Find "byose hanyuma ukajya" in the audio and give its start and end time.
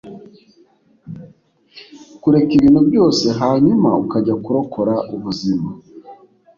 2.89-4.35